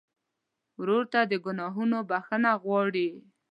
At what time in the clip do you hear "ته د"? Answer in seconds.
1.13-1.33